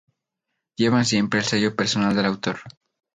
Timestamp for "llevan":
0.77-1.05